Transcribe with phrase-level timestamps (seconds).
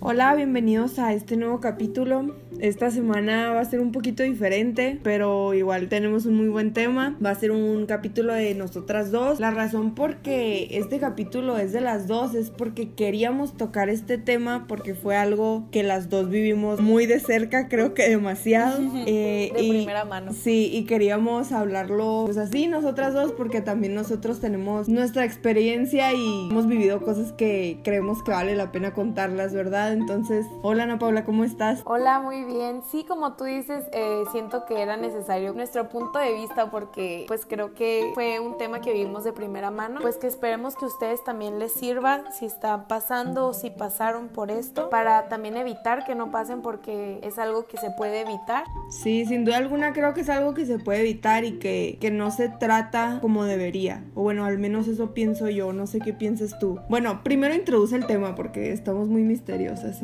[0.00, 2.36] Hola, bienvenidos a este nuevo capítulo.
[2.60, 7.16] Esta semana va a ser un poquito diferente, pero igual tenemos un muy buen tema.
[7.24, 9.38] Va a ser un capítulo de nosotras dos.
[9.38, 14.18] La razón por que este capítulo es de las dos es porque queríamos tocar este
[14.18, 18.78] tema porque fue algo que las dos vivimos muy de cerca, creo que demasiado.
[19.10, 20.32] Eh, de primera mano.
[20.32, 26.48] Sí, y queríamos hablarlo pues así nosotras dos porque también nosotros tenemos nuestra experiencia y
[26.50, 29.92] hemos vivido cosas que creemos que vale la pena contarlas, ¿verdad?
[29.92, 31.80] Entonces, hola Ana Paula, ¿cómo estás?
[31.84, 32.47] Hola, muy bien.
[32.90, 37.44] Sí, como tú dices, eh, siento que era necesario nuestro punto de vista porque pues
[37.46, 40.00] creo que fue un tema que vivimos de primera mano.
[40.00, 44.28] Pues que esperemos que a ustedes también les sirva si están pasando o si pasaron
[44.28, 48.64] por esto para también evitar que no pasen porque es algo que se puede evitar.
[48.88, 52.10] Sí, sin duda alguna creo que es algo que se puede evitar y que, que
[52.10, 54.04] no se trata como debería.
[54.14, 56.80] O bueno, al menos eso pienso yo, no sé qué piensas tú.
[56.88, 59.96] Bueno, primero introduce el tema porque estamos muy misteriosos.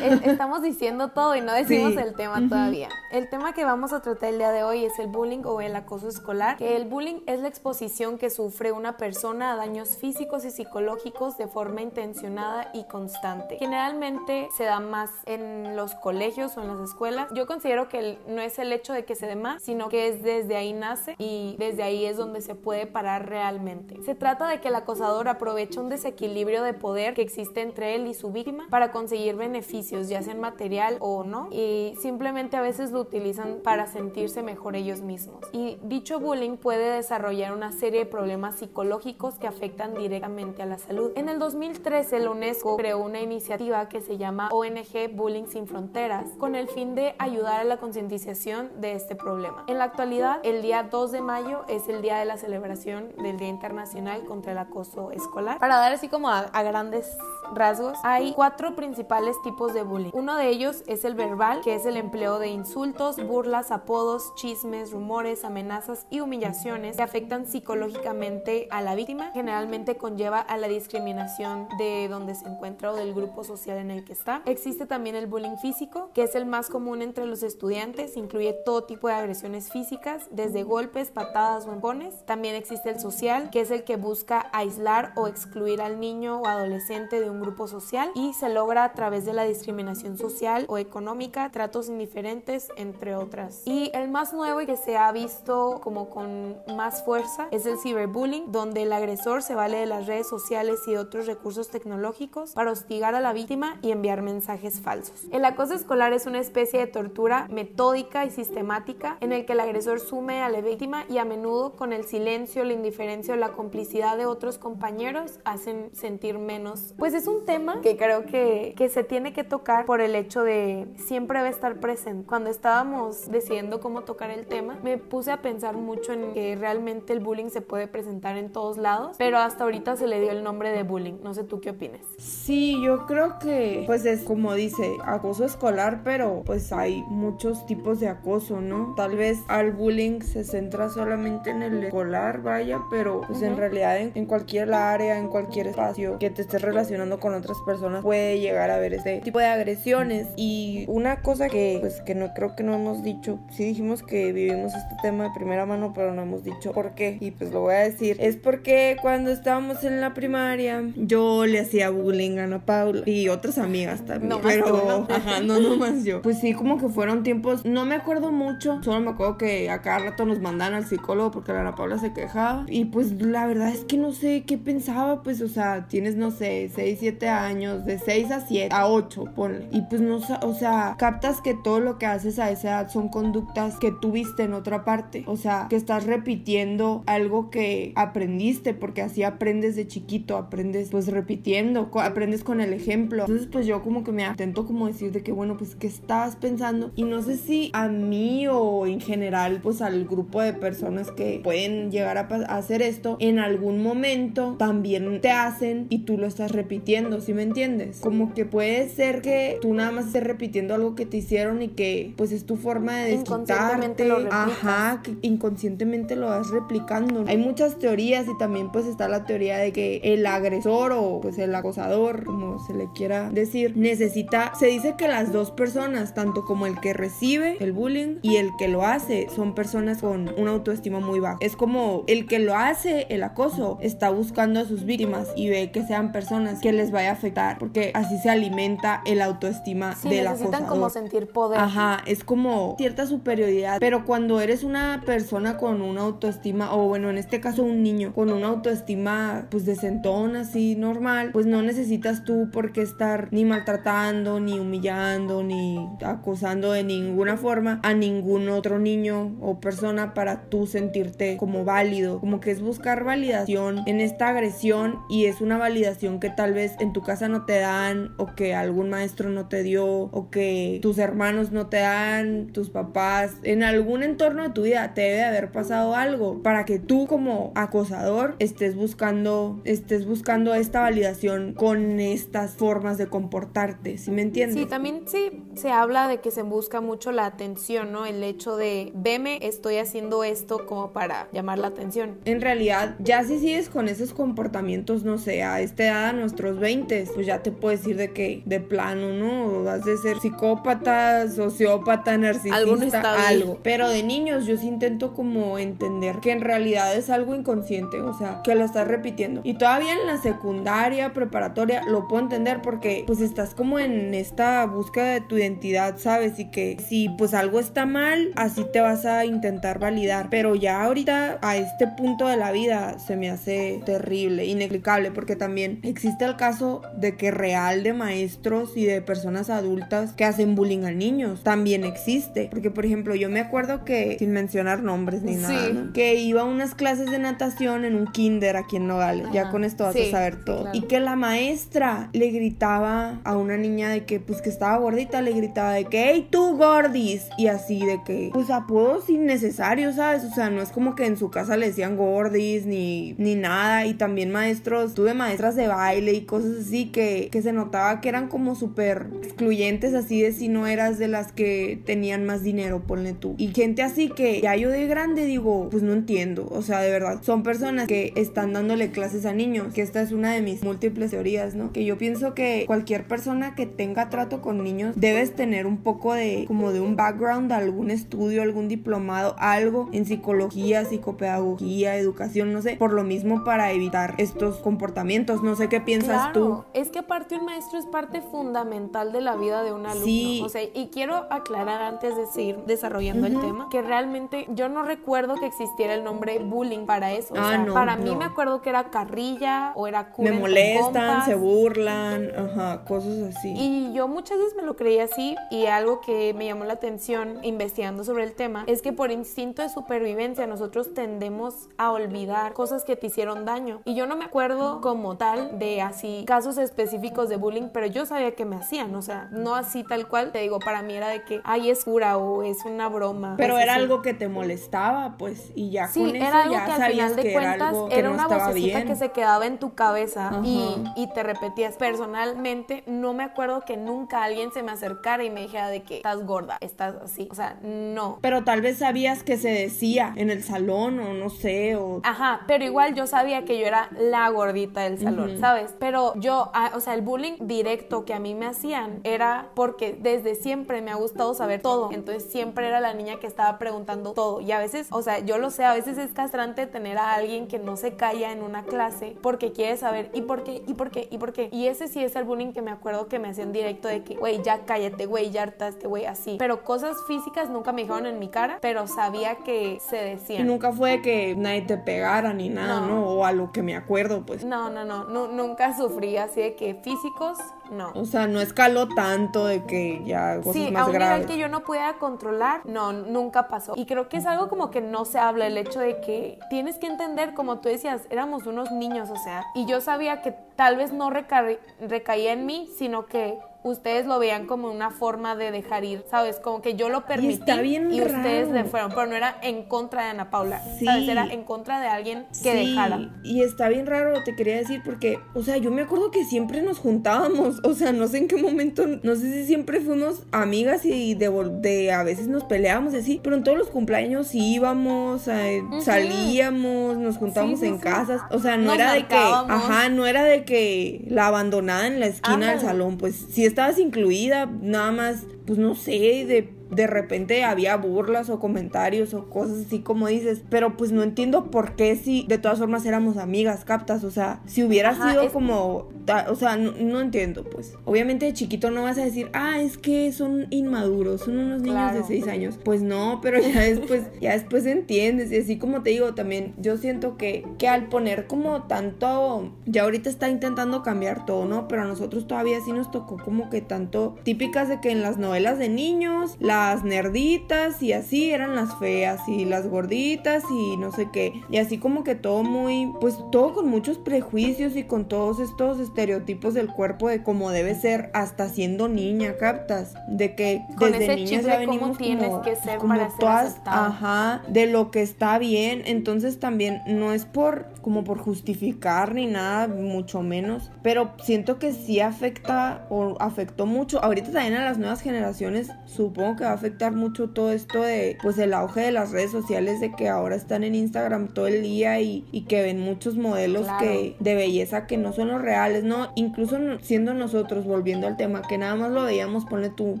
[0.24, 2.88] Estamos diciendo todo y no decimos el tema todavía.
[3.10, 5.76] El tema que vamos a tratar el día de hoy es el bullying o el
[5.76, 10.44] acoso escolar, que el bullying es la exposición que sufre una persona a daños físicos
[10.44, 13.56] y psicológicos de forma intencionada y constante.
[13.58, 17.28] Generalmente se da más en los colegios o en las escuelas.
[17.34, 20.22] Yo considero que no es el hecho de que se dé más, sino que es
[20.22, 24.02] desde ahí nace y desde ahí es donde se puede parar realmente.
[24.04, 28.06] Se trata de que el acosador aprovecha un desequilibrio de poder que existe entre él
[28.06, 32.92] y su víctima para conseguir beneficios, ya sean material o no, y simplemente a veces
[32.92, 35.40] lo utilizan para sentirse mejor ellos mismos.
[35.52, 40.78] Y dicho bullying puede desarrollar una serie de problemas psicológicos que afectan directamente a la
[40.78, 41.12] salud.
[41.16, 46.28] En el 2013 la UNESCO creó una iniciativa que se llama ONG Bullying sin Fronteras
[46.38, 49.64] con el fin de ayudar a la concientización de este problema.
[49.66, 53.38] En la actualidad, el día 2 de mayo es el día de la celebración del
[53.38, 55.58] Día Internacional contra el Acoso Escolar.
[55.58, 57.16] Para dar así como a, a grandes
[57.54, 60.10] rasgos, hay cuatro principales tipos de bullying.
[60.12, 64.92] Uno de ellos es el verbal, que es el empleo de insultos, burlas, apodos, chismes,
[64.92, 69.30] rumores, amenazas y humillaciones que afectan psicológicamente a la víctima.
[69.32, 74.04] Generalmente conlleva a la discriminación de donde se encuentra o del grupo social en el
[74.04, 74.42] que está.
[74.46, 78.84] Existe también el bullying físico, que es el más común entre los estudiantes, incluye todo
[78.84, 82.24] tipo de agresiones físicas, desde golpes, patadas o.
[82.26, 86.46] También existe el social, que es el que busca aislar o excluir al niño o
[86.46, 90.78] adolescente de un grupo social y se logra a través de la discriminación social o
[90.78, 93.62] económica, indiferentes, entre otras.
[93.64, 97.78] Y el más nuevo y que se ha visto como con más fuerza es el
[97.78, 102.70] ciberbullying, donde el agresor se vale de las redes sociales y otros recursos tecnológicos para
[102.70, 105.24] hostigar a la víctima y enviar mensajes falsos.
[105.30, 109.60] El acoso escolar es una especie de tortura metódica y sistemática en el que el
[109.60, 113.52] agresor sume a la víctima y a menudo con el silencio, la indiferencia o la
[113.52, 116.94] complicidad de otros compañeros hacen sentir menos.
[116.98, 120.42] Pues es un tema que creo que, que se tiene que tocar por el hecho
[120.42, 122.26] de siempre debe estar presente.
[122.26, 127.12] Cuando estábamos decidiendo cómo tocar el tema, me puse a pensar mucho en que realmente
[127.12, 130.42] el bullying se puede presentar en todos lados, pero hasta ahorita se le dio el
[130.42, 131.14] nombre de bullying.
[131.22, 132.00] No sé tú qué opinas.
[132.18, 138.00] Sí, yo creo que pues es como dice, acoso escolar, pero pues hay muchos tipos
[138.00, 138.94] de acoso, ¿no?
[138.96, 143.98] Tal vez al bullying se centra solamente en el escolar, vaya, pero pues en realidad
[143.98, 148.40] en, en cualquier área, en cualquier espacio que te estés relacionando con otras personas puede
[148.40, 150.28] llegar a ver este tipo de agresiones.
[150.36, 154.32] Y una cosa que, pues, que no creo que no hemos dicho, sí dijimos que
[154.32, 157.18] vivimos este tema de primera mano, pero no hemos dicho por qué.
[157.20, 158.16] Y pues lo voy a decir.
[158.18, 163.28] Es porque cuando estábamos en la primaria, yo le hacía bullying a Ana Paula y
[163.28, 164.30] otras amigas también.
[164.30, 165.14] No pero, ¿no?
[165.14, 166.22] ajá, no, no más yo.
[166.22, 169.82] Pues sí, como que fueron tiempos, no me acuerdo mucho, solo me acuerdo que a
[169.82, 172.64] cada rato nos mandaban al psicólogo porque la Ana Paula se quejaba.
[172.68, 176.30] Y pues la verdad es que no sé qué pensaba, pues, o sea, tienes, no
[176.30, 179.66] sé, 6, 7 años, de 6 a 7, 8, ponle.
[179.70, 183.08] Y pues no, o sea, captas que todo lo que haces a esa edad son
[183.08, 185.24] conductas que tuviste en otra parte.
[185.26, 191.08] O sea, que estás repitiendo algo que aprendiste, porque así aprendes de chiquito, aprendes pues
[191.08, 193.22] repitiendo, aprendes con el ejemplo.
[193.22, 196.36] Entonces pues yo como que me atento como decir de que bueno, pues qué estabas
[196.36, 196.92] pensando.
[196.96, 201.40] Y no sé si a mí o en general pues al grupo de personas que
[201.42, 206.26] pueden llegar a, a hacer esto, en algún momento también te hacen y tú lo
[206.26, 208.00] estás repitiendo, ¿sí me entiendes?
[208.00, 211.68] Como que puede ser que tú nada más estés repitiendo algo que te hicieron y
[211.68, 214.28] que pues es tu forma de Inconscientemente desquitarte.
[214.28, 217.24] lo Ajá, que inconscientemente lo vas replicando.
[217.26, 221.38] Hay muchas teorías y también pues está la teoría de que el agresor o pues
[221.38, 226.44] el acosador, como se le quiera decir, necesita, se dice que las dos personas, tanto
[226.44, 230.52] como el que recibe el bullying y el que lo hace, son personas con una
[230.52, 231.38] autoestima muy baja.
[231.40, 235.70] Es como el que lo hace, el acoso, está buscando a sus víctimas y ve
[235.70, 240.08] que sean personas que les vaya a afectar, porque así se alimenta el autoestima Sí,
[240.08, 240.66] del acosador.
[240.68, 241.60] como sentir poder.
[241.60, 243.78] Ajá, es como cierta superioridad.
[243.80, 248.12] Pero cuando eres una persona con una autoestima, o bueno, en este caso un niño,
[248.14, 253.44] con una autoestima pues decentón, así normal, pues no necesitas tú por qué estar ni
[253.44, 260.48] maltratando, ni humillando, ni acosando de ninguna forma a ningún otro niño o persona para
[260.48, 262.20] tú sentirte como válido.
[262.20, 266.74] Como que es buscar validación en esta agresión y es una validación que tal vez
[266.80, 270.78] en tu casa no te dan o que algún maestro no te dio o que
[270.82, 275.24] tus hermanos no te dan, tus papás, en algún entorno de tu vida te debe
[275.24, 282.00] haber pasado algo para que tú como acosador estés buscando estés buscando esta validación con
[282.00, 284.58] estas formas de comportarte, ¿sí me entiendes?
[284.58, 288.06] Sí, también sí se habla de que se busca mucho la atención, ¿no?
[288.06, 292.18] El hecho de, veme, estoy haciendo esto como para llamar la atención.
[292.24, 296.58] En realidad, ya si sigues con esos comportamientos, no sé, a esta edad, a nuestros
[296.58, 299.64] 20, pues ya te puedes decir de que de plano, ¿no?
[299.64, 300.91] Vas de ser psicópata,
[301.34, 303.58] sociópata, narcisista, algo.
[303.62, 308.16] Pero de niños yo sí intento como entender que en realidad es algo inconsciente, o
[308.16, 309.40] sea, que lo estás repitiendo.
[309.44, 314.64] Y todavía en la secundaria, preparatoria, lo puedo entender porque pues estás como en esta
[314.66, 316.38] búsqueda de tu identidad, ¿sabes?
[316.38, 320.28] Y que si pues algo está mal, así te vas a intentar validar.
[320.30, 325.36] Pero ya ahorita a este punto de la vida se me hace terrible, inexplicable, porque
[325.36, 330.54] también existe el caso de que real de maestros y de personas adultas que hacen
[330.54, 331.42] bullying a niños.
[331.42, 332.48] También existe.
[332.50, 335.42] Porque por ejemplo, yo me acuerdo que, sin mencionar nombres ni Sí.
[335.42, 335.92] nada, ¿no?
[335.92, 339.26] que iba a unas clases de natación en un kinder aquí en Nogales.
[339.32, 339.50] Ya Ajá.
[339.50, 340.62] con esto vas Sí, a saber todo.
[340.62, 340.78] claro.
[340.78, 345.22] Y que la maestra le gritaba a una niña de que pues que estaba gordita,
[345.22, 347.28] le gritaba de que, hey tú gordis.
[347.38, 350.24] Y así de que, pues apodos innecesarios, ¿sabes?
[350.24, 353.86] O sea, no es como que en su casa le decían gordis ni, ni nada.
[353.86, 358.08] Y también maestros, tuve maestras de baile y cosas así que, que se notaba que
[358.08, 362.82] eran como súper excluyentes así de si no eras de las que tenían más dinero,
[362.86, 363.34] ponle tú.
[363.38, 366.48] Y gente así que ya yo de grande digo, pues no entiendo.
[366.50, 370.12] O sea, de verdad, son personas que están dándole clases a niños, que esta es
[370.12, 371.72] una de mis múltiples teorías, ¿no?
[371.72, 376.14] Que yo pienso que cualquier persona que tenga trato con niños debes tener un poco
[376.14, 382.62] de como de un background, algún estudio, algún diplomado, algo en psicología, psicopedagogía, educación, no
[382.62, 385.42] sé, por lo mismo para evitar estos comportamientos.
[385.42, 386.40] No sé qué piensas tú.
[386.40, 390.04] Claro, es que aparte un maestro es parte fundamental de la vida de un alumno.
[390.04, 390.40] Sí.
[390.44, 394.82] O sea, y quiero aclarar antes de seguir desarrollando el tema que realmente yo no
[394.82, 397.34] recuerdo que existiera el nombre bullying para eso.
[397.34, 398.16] O Ah, sea, no, para mí no.
[398.16, 403.54] me acuerdo que era carrilla o era cura Me molestan, se burlan, ajá, cosas así.
[403.56, 407.38] Y yo muchas veces me lo creía así y algo que me llamó la atención
[407.42, 412.84] investigando sobre el tema es que por instinto de supervivencia nosotros tendemos a olvidar cosas
[412.84, 413.80] que te hicieron daño.
[413.84, 418.06] Y yo no me acuerdo como tal de así casos específicos de bullying, pero yo
[418.06, 421.08] sabía que me hacían, o sea, no así tal cual, te digo, para mí era
[421.08, 423.34] de que, ay, es cura o es una broma.
[423.36, 423.82] Pero pues, era así.
[423.82, 426.92] algo que te molestaba, pues, y ya Sí, con eso era algo ya que al
[426.92, 428.86] final de era cuentas era no una vocecita bien.
[428.86, 431.76] que se quedaba en tu cabeza y, y te repetías.
[431.76, 435.96] Personalmente, no me acuerdo que nunca alguien se me acercara y me dijera de que
[435.96, 437.28] estás gorda, estás así.
[437.30, 438.18] O sea, no.
[438.20, 442.00] Pero tal vez sabías que se decía en el salón o no sé, o...
[442.04, 445.74] Ajá, pero igual yo sabía que yo era la gordita del salón, ¿sabes?
[445.78, 449.96] Pero yo, ah, o sea, el bullying directo que a mí me hacían era porque
[449.98, 451.90] desde siempre me ha gustado saber todo.
[451.92, 454.40] Entonces siempre era la niña que estaba preguntando todo.
[454.40, 457.48] Y a veces, o sea, yo lo sé, a veces es castrante tener a alguien
[457.48, 460.90] que no se calla en una clase porque quiere saber y por qué, y por
[460.90, 461.48] qué, y por qué.
[461.52, 464.14] Y ese sí es el bullying que me acuerdo que me hacían directo de que,
[464.16, 466.36] güey, ya cállate, güey, ya hartaste, güey, así.
[466.38, 470.46] Pero cosas físicas nunca me dijeron en mi cara, pero sabía que se Y decían.
[470.46, 472.86] nunca fue que nadie te pegara ni nada, No.
[472.86, 473.06] ¿no?
[473.08, 474.44] O a lo que me acuerdo, pues.
[474.44, 477.38] No, no, no, nu- nunca sufrí así de que físicos,
[477.70, 477.90] no.
[477.94, 481.14] O sea, no escaló tanto de que ya cosas Sí, más a un graves.
[481.20, 483.72] nivel que yo no pudiera controlar, no, nunca pasó.
[483.76, 486.76] Y creo que es algo como que no se habla, el hecho de que tienes
[486.78, 490.76] que entender, como tú decías, éramos unos niños, o sea, y yo sabía que tal
[490.76, 495.52] vez no reca- recaía en mí, sino que ustedes lo veían como una forma de
[495.52, 496.40] dejar ir, ¿sabes?
[496.40, 499.36] Como que yo lo permití y, está bien y ustedes le fueron, pero no era
[499.40, 500.84] en contra de Ana Paula, Sí.
[500.84, 501.08] ¿sabes?
[501.08, 503.10] Era en contra de alguien que Sí, dejara.
[503.22, 506.60] Y está bien raro, te quería decir, porque, o sea, yo me acuerdo que siempre
[506.60, 507.60] nos juntábamos.
[507.62, 511.92] O sea, no sé en qué momento, no sé si siempre fuimos amigas y de,
[511.92, 517.16] a veces nos peleábamos y así, pero en todos los cumpleaños íbamos, eh, salíamos, nos
[517.16, 518.22] juntábamos Sí, en casas.
[518.30, 522.00] O sea, no Nos era de que, ajá, no era de que la abandonada en
[522.00, 526.86] la esquina del salón, pues sí estabas incluida, nada más, pues no sé, de de
[526.86, 531.76] repente había burlas o comentarios o cosas así como dices, pero pues no entiendo por
[531.76, 535.32] qué si de todas formas éramos amigas, captas, o sea, si hubiera Ajá, sido es-
[535.32, 535.88] como,
[536.28, 537.74] o sea, no, no entiendo, pues.
[537.84, 541.76] Obviamente de chiquito no vas a decir, ah, es que son inmaduros, son unos niños
[541.76, 541.98] Claro.
[541.98, 542.58] de 6 años.
[542.64, 546.76] Pues no, pero ya después, ya después entiendes, y así como te digo, también yo
[546.76, 551.68] siento que, que al poner como tanto, ya ahorita está intentando cambiar todo, ¿no?
[551.68, 555.18] Pero a nosotros todavía sí nos tocó como que tanto típicas de que en las
[555.18, 556.36] novelas de niños,
[556.70, 561.42] las nerditas y así eran las feas y las gorditas y no sé qué.
[561.50, 565.80] Y así como que todo muy, pues todo con muchos prejuicios y con todos estos
[565.80, 569.94] estereotipos del cuerpo de cómo debe ser hasta siendo niña, captas.
[570.08, 573.86] De que Con desde chip ya venimos tienes como, que ser como ser todas, aceptado.
[573.86, 575.82] ajá, de lo que está bien.
[575.84, 580.70] Entonces también no es por, como por justificar ni nada, mucho menos.
[580.82, 584.02] Pero siento que sí afecta o afectó mucho.
[584.02, 588.16] Ahorita también a las nuevas generaciones supongo que va a afectar mucho todo esto de,
[588.22, 591.62] pues el auge de las redes sociales, de que ahora están en Instagram todo el
[591.62, 593.78] día y, y que ven muchos modelos Claro.
[593.80, 596.12] que de belleza que no son los reales, ¿no?
[596.16, 600.00] Incluso siendo nosotros, volviendo al tema, que nada más lo veíamos, ponle tú,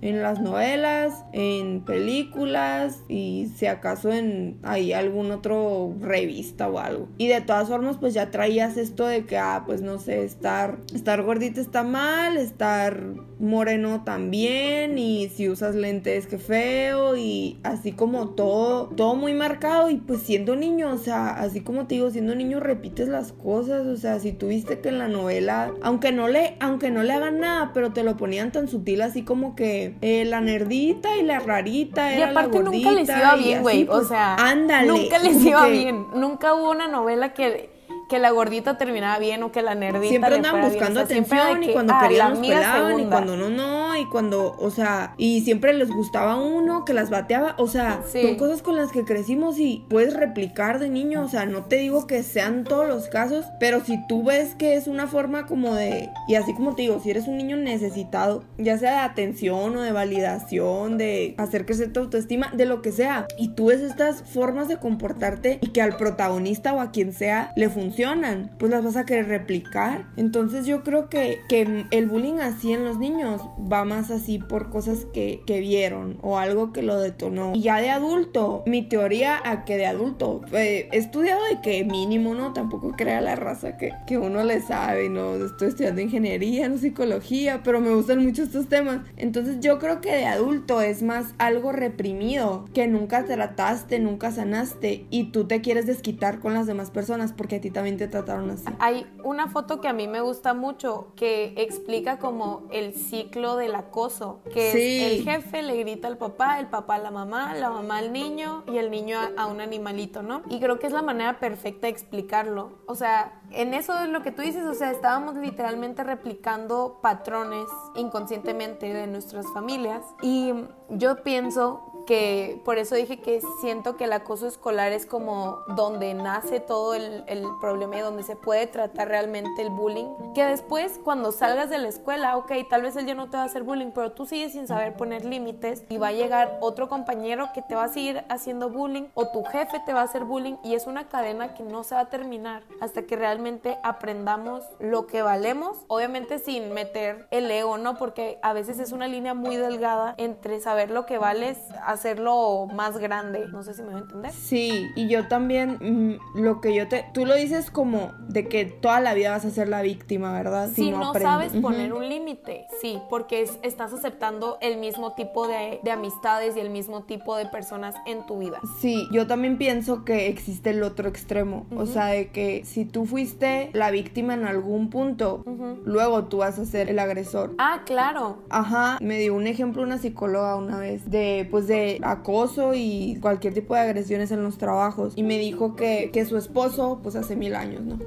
[0.00, 7.08] en las novelas, en películas y si acaso en ahí algún otro revista o algo.
[7.18, 10.78] Y de todas formas, pues ya traías esto de que, ah, pues no sé, estar,
[10.94, 13.02] estar gordita está mal, estar
[13.38, 19.88] moreno también y si usas lentes, qué feo y así como todo, todo muy marcado
[19.88, 23.86] y pues siendo niño, o sea, así como te digo, siendo niño repites las cosas,
[23.86, 27.38] o sea, si tuviste que en la novela, aunque no le, aunque no le hagan
[27.38, 31.38] nada, pero te lo ponían tan sutil así como que eh, la nerdita y la
[31.38, 33.84] rarita Y era la aparte gordita nunca les iba y bien, güey.
[33.84, 36.06] pues, o sea, ándale, nunca les iba que bien.
[36.16, 37.70] Nunca hubo una novela que,
[38.08, 40.78] que la gordita terminaba bien o que la nerdita Siempre andaban fuera bien.
[40.78, 43.10] buscando O sea, atención y que, cuando ah, querían los pelaban y segunda.
[43.16, 47.54] cuando no, no, y cuando, o sea, y siempre les gustaba uno que las bateaba,
[47.58, 48.22] o sea, Sí.
[48.22, 51.76] son cosas con las que crecimos y puedes replicar de niño, o sea, no te
[51.76, 55.74] digo que sean todos los casos, pero si tú ves que es una forma como
[55.74, 59.76] de, y así como te digo, si eres un niño necesitado, ya sea de atención
[59.76, 63.80] o de validación, de hacer crecer tu autoestima, de lo que sea, y tú ves
[63.80, 68.72] estas formas de comportarte y que al protagonista o a quien sea le funcionan, pues
[68.72, 70.06] las vas a querer replicar.
[70.16, 74.70] Entonces yo creo que, que el bullying así en los niños va más así por
[74.70, 77.52] cosas que, que vieron o algo que lo detonó.
[77.54, 81.84] Y ya de adulto, mi teoría a que de adulto, eh, he estudiado de que
[81.84, 82.52] mínimo, ¿no?
[82.52, 85.36] Tampoco crea la raza que, que uno le sabe, ¿no?
[85.36, 89.02] Estoy estudiando ingeniería, no psicología, pero me gustan mucho estos temas.
[89.16, 95.06] Entonces yo creo que de adulto es más algo reprimido, que nunca trataste, nunca sanaste
[95.10, 98.50] y tú te quieres desquitar con las demás personas porque a ti también te trataron
[98.50, 98.64] así.
[98.78, 103.74] Hay una foto que a mí me gusta mucho que explica como el ciclo del
[103.74, 105.02] acoso, que Sí.
[105.04, 108.12] es el jefe le grita al papá, el papá a la mamá, la mamá al
[108.12, 110.42] niño y el niño a, a un animalito, ¿no?
[110.48, 112.70] Y creo que es la manera perfecta de explicarlo.
[112.86, 117.66] O sea, en eso es lo que tú dices, o sea, estábamos literalmente replicando patrones
[117.96, 120.52] inconscientemente de nuestras familias y
[120.90, 126.14] yo pienso que por eso dije que siento que el acoso escolar es como donde
[126.14, 130.06] nace todo el, el problema y donde se puede tratar realmente el bullying.
[130.34, 133.44] Que después, cuando salgas de la escuela, ok, tal vez él ya no te va
[133.44, 136.88] a hacer bullying, pero tú sigues sin saber poner límites y va a llegar otro
[136.88, 140.24] compañero que te va a seguir haciendo bullying o tu jefe te va a hacer
[140.24, 144.64] bullying y es una cadena que no se va a terminar hasta que realmente aprendamos
[144.78, 147.96] lo que valemos, obviamente sin meter el ego, ¿no?
[147.96, 151.58] Porque a veces es una línea muy delgada entre saber lo que vales,
[151.94, 153.46] hacerlo más grande.
[153.52, 154.32] No sé si me voy a entender.
[154.32, 157.04] Sí, y yo también, mm, lo que yo te...
[157.14, 160.70] Tú lo dices como de que toda la vida vas a ser la víctima, ¿verdad?
[160.74, 161.22] Si no, aprendes.
[161.22, 166.56] sabes poner un límite, sí, porque es- estás aceptando el mismo tipo de, de amistades
[166.56, 168.60] y el mismo tipo de personas en tu vida.
[168.80, 171.66] Sí, yo también pienso que existe el otro extremo.
[171.76, 175.42] O sea, de que si tú fuiste la víctima en algún punto,
[175.84, 177.54] luego tú vas a ser el agresor.
[177.58, 178.38] Ah, claro.
[178.50, 183.54] Ajá, me dio un ejemplo una psicóloga una vez de pues de acoso y cualquier
[183.54, 187.36] tipo de agresiones en los trabajos y me dijo que, que su esposo pues hace
[187.36, 187.98] mil años, ¿no?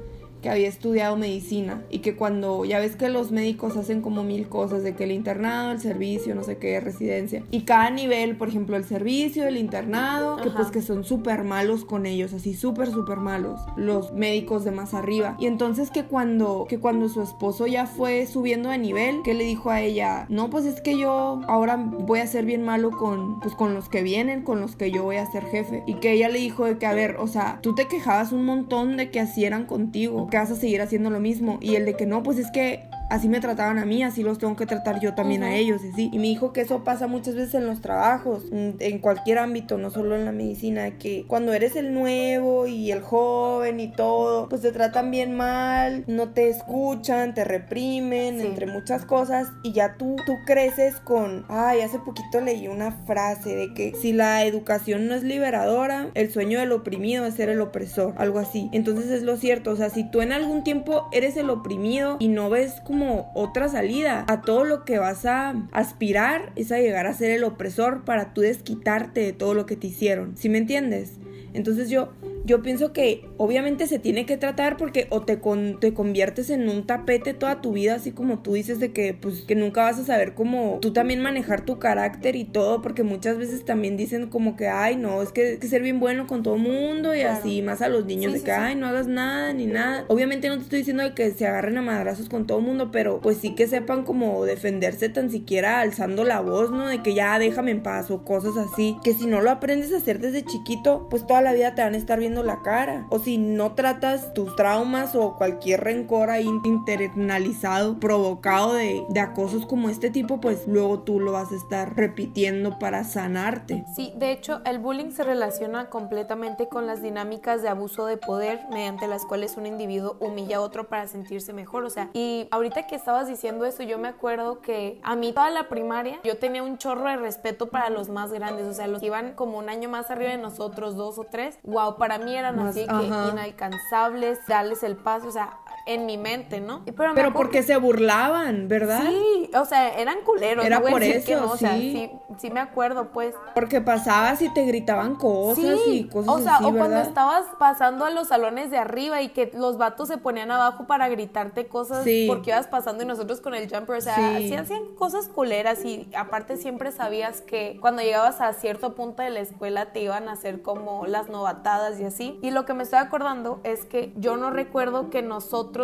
[0.42, 4.48] Que había estudiado medicina y que cuando ya ves que los médicos hacen como mil
[4.48, 8.48] cosas, de que el internado, el servicio, no sé qué, residencia, y cada nivel, por
[8.48, 12.90] ejemplo, el servicio, el internado, que pues que son súper malos con ellos, así súper,
[12.90, 15.36] súper malos, los médicos de más arriba.
[15.38, 19.44] Y entonces que cuando, que cuando su esposo ya fue subiendo de nivel, que le
[19.44, 23.40] dijo a ella, no, pues es que yo ahora voy a ser bien malo con,
[23.40, 25.82] pues con los que vienen, con los que yo voy a ser jefe.
[25.86, 28.44] Y que ella le dijo de que, a ver, o sea, tú te quejabas un
[28.44, 31.58] montón de que así eran contigo, que vas a seguir haciendo lo mismo.
[31.60, 34.38] Y el de que no, pues es que así me trataban a mí, así los
[34.38, 36.10] tengo que tratar yo también a ellos, y sí.
[36.12, 39.90] Y me dijo que eso pasa muchas veces en los trabajos, en cualquier ámbito, no
[39.90, 44.62] solo en la medicina, que cuando eres el nuevo y el joven y todo, pues
[44.62, 50.16] te tratan bien mal, no te escuchan, te reprimen, entre muchas cosas, y ya tú,
[50.26, 55.14] tú creces con, ay, hace poquito leí una frase de que si la educación no
[55.14, 58.68] es liberadora, el sueño del oprimido es ser el opresor, algo así.
[58.72, 62.28] Entonces es lo cierto, o sea, si tú en algún tiempo eres el oprimido y
[62.28, 62.97] no ves como
[63.34, 67.44] otra salida a todo lo que vas a aspirar es a llegar a ser el
[67.44, 70.36] opresor para tú desquitarte de todo lo que te hicieron.
[70.36, 71.12] ¿Sí me entiendes?
[71.54, 72.12] Entonces yo
[72.48, 75.38] yo pienso que obviamente se tiene que tratar porque o te,
[75.80, 79.42] te conviertes en un tapete toda tu vida, así como tú dices de que pues
[79.42, 83.36] que nunca vas a saber cómo tú también manejar tu carácter y todo, porque muchas
[83.36, 86.56] veces también dicen como que, ay, no, es que, que ser bien bueno con todo
[86.56, 90.06] mundo y así, más a los niños de que, ay, no hagas nada ni nada.
[90.08, 93.20] Obviamente no te estoy diciendo de que se agarren a madrazos con todo mundo, pero
[93.20, 96.88] pues sí que sepan como defenderse tan siquiera alzando la voz, ¿no?
[96.88, 99.98] De que ya déjame en paz o cosas así, que si no lo aprendes a
[99.98, 103.06] hacer desde chiquito, pues toda la vida te van a estar viendo la cara.
[103.10, 109.66] O si no tratas tus traumas o cualquier rencor ahí internalizado, provocado de, de acosos
[109.66, 113.84] como este tipo, pues luego tú lo vas a estar repitiendo para sanarte.
[113.94, 118.60] Sí, de hecho, el bullying se relaciona completamente con las dinámicas de abuso de poder
[118.70, 121.84] mediante las cuales un individuo humilla a otro para sentirse mejor.
[121.84, 125.50] O sea, y ahorita que estabas diciendo eso, yo me acuerdo que a mí toda
[125.50, 129.00] la primaria yo tenía un chorro de respeto para los más grandes, o sea, los
[129.00, 131.58] que iban como un año más arriba de nosotros, dos o tres.
[131.64, 135.58] Wow, para mí eran así que inalcanzables, darles el paso, o sea,
[135.88, 136.82] en mi mente, ¿no?
[136.84, 139.02] Pero, pero porque se burlaban, ¿verdad?
[139.08, 140.62] Sí, o sea, eran culeros.
[140.62, 141.66] Era por eso, sí.
[141.66, 142.10] sí.
[142.38, 142.50] sí.
[142.50, 143.34] me acuerdo, pues.
[143.54, 148.10] Porque pasabas y te gritaban cosas y cosas o sea, o cuando estabas pasando a
[148.10, 152.50] los salones de arriba y que los vatos se ponían abajo para gritarte cosas porque
[152.50, 154.54] ibas pasando y nosotros con el jumper, o sea, sí.
[154.54, 159.40] hacían cosas culeras y aparte siempre sabías que cuando llegabas a cierto punto de la
[159.40, 162.38] escuela te iban a hacer como las novatadas y así.
[162.42, 165.77] Y lo que me estoy acordando es que yo no recuerdo que nosotros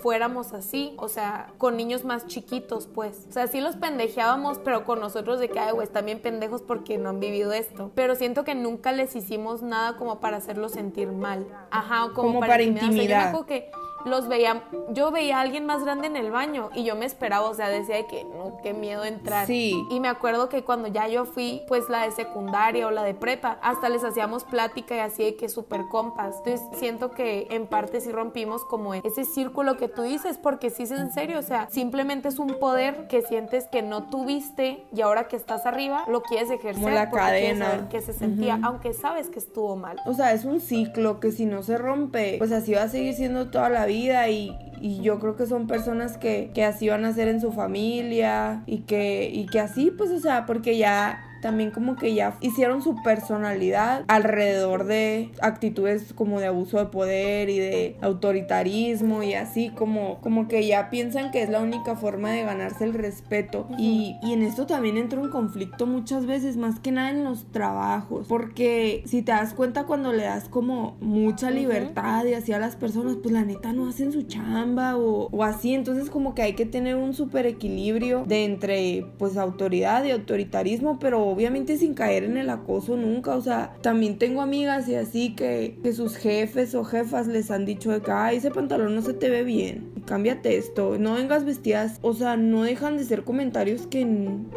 [0.00, 3.26] fuéramos así, o sea, con niños más chiquitos, pues.
[3.28, 6.62] O sea, sí los pendejeábamos, pero con nosotros de que, ay, güey, están bien pendejos
[6.62, 7.90] porque no han vivido esto.
[7.94, 11.46] Pero siento que nunca les hicimos nada como para hacerlos sentir mal.
[11.70, 13.34] Ajá, como, como para, intimidar.
[13.46, 13.70] que
[14.04, 17.48] los veía, yo veía a alguien más grande en el baño y yo me esperaba,
[17.48, 19.46] o sea, decía que no, qué miedo entrar.
[19.46, 19.86] Sí.
[19.90, 23.14] Y me acuerdo que cuando ya yo fui, pues la de secundaria o la de
[23.14, 26.36] prepa, hasta les hacíamos plática y así de que súper compas.
[26.38, 30.84] Entonces siento que en parte sí rompimos como ese círculo que tú dices, porque sí
[30.84, 35.00] es en serio, o sea, simplemente es un poder que sientes que no tuviste y
[35.00, 36.82] ahora que estás arriba lo quieres ejercer.
[36.82, 37.88] Como la cadena.
[37.90, 39.98] que se sentía, aunque sabes que estuvo mal.
[40.06, 43.14] O sea, es un ciclo que si no se rompe, pues así va a seguir
[43.14, 44.56] siendo toda la vida y,
[45.02, 48.78] yo creo que son personas que, que así van a ser en su familia y
[48.78, 53.02] que, y que así pues o sea porque ya también como que ya hicieron su
[53.02, 60.20] personalidad alrededor de actitudes como de abuso de poder y de autoritarismo y así como,
[60.20, 63.66] como que ya piensan que es la única forma de ganarse el respeto.
[63.78, 67.44] y, y en esto también entra un conflicto muchas veces, más que nada en los
[67.50, 72.58] trabajos, porque si te das cuenta cuando le das como mucha libertad y así a
[72.58, 76.42] las personas, pues la neta no hacen su chamba o, o así, entonces como que
[76.42, 81.94] hay que tener un super equilibrio de entre pues autoridad y autoritarismo, pero obviamente sin
[81.94, 86.16] caer en el acoso nunca, o sea, también tengo amigas y así que, que sus
[86.16, 89.92] jefes o jefas les han dicho de que, ese pantalón no se te ve bien,
[90.06, 94.06] cámbiate esto, no vengas vestidas, o sea, no dejan de ser comentarios que,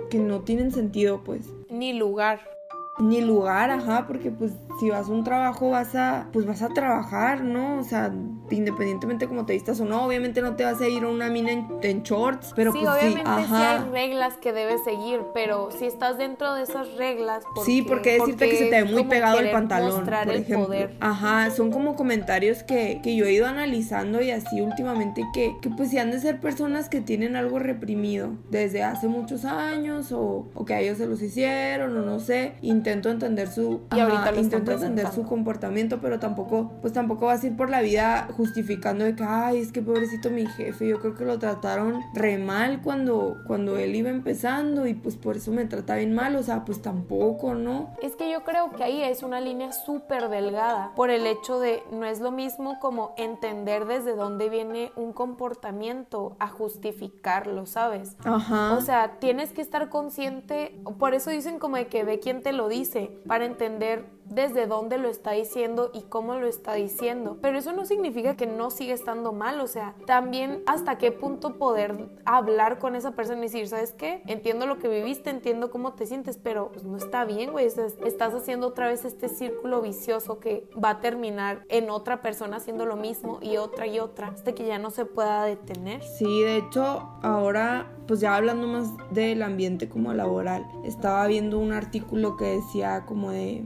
[0.09, 1.45] que no tienen sentido, pues.
[1.69, 2.52] Ni lugar
[2.99, 6.69] ni lugar, ajá, porque pues si vas a un trabajo vas a, pues vas a
[6.69, 7.79] trabajar, ¿no?
[7.79, 8.11] O sea,
[8.51, 11.51] independientemente como te vistas o no, obviamente no te vas a ir a una mina
[11.81, 15.85] en, shorts, pero sí, pues obviamente sí, sí hay reglas que debes seguir, pero si
[15.85, 19.39] estás dentro de esas reglas, porque, sí, porque decirte que se te ve muy pegado
[19.39, 24.31] el pantalón, por ejemplo, ajá, son como comentarios que, que yo he ido analizando y
[24.31, 28.83] así últimamente que, que pues si han de ser personas que tienen algo reprimido desde
[28.83, 32.53] hace muchos años o, o que a ellos se los hicieron o no sé,
[32.83, 37.47] intento entender su y ahorita intento entender su comportamiento, pero tampoco pues tampoco vas a
[37.47, 41.15] ir por la vida justificando de que, ay, es que pobrecito mi jefe, yo creo
[41.15, 45.63] que lo trataron re mal cuando, cuando él iba empezando y pues por eso me
[45.63, 47.95] trata bien mal, o sea, pues tampoco, ¿no?
[48.01, 51.83] Es que yo creo que ahí es una línea súper delgada por el hecho de
[51.91, 58.17] no es lo mismo como entender desde dónde viene un comportamiento a justificarlo, ¿sabes?
[58.25, 58.73] Ajá.
[58.73, 62.51] O sea, tienes que estar consciente, por eso dicen como de que ve quién te
[62.51, 67.37] lo dice, para entender desde dónde lo está diciendo y cómo lo está diciendo.
[67.41, 71.57] Pero eso no significa que no siga estando mal, o sea, también hasta qué punto
[71.57, 74.23] poder hablar con esa persona y decir, ¿sabes qué?
[74.27, 78.33] Entiendo lo que viviste, entiendo cómo te sientes, pero pues, no está bien, güey, estás
[78.33, 82.95] haciendo otra vez este círculo vicioso que va a terminar en otra persona haciendo lo
[82.95, 86.03] mismo y otra y otra, hasta que ya no se pueda detener.
[86.03, 91.71] Sí, de hecho, ahora pues ya hablando más del ambiente como laboral, estaba viendo un
[91.71, 93.63] artículo que decía como de